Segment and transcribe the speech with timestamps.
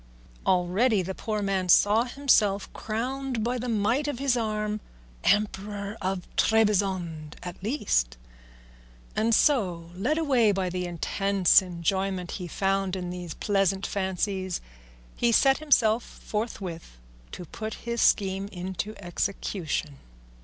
[0.47, 4.79] Already the poor man saw himself crowned by the might of his arm
[5.23, 8.17] Emperor of Trebizond at least;
[9.15, 14.59] and so, led away by the intense enjoyment he found in these pleasant fancies,
[15.15, 16.97] he set himself forthwith
[17.31, 19.99] to put his scheme into execution.